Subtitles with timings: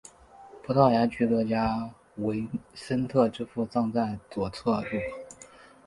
[0.63, 5.21] 葡萄牙剧作家维森特之父葬在左侧入口。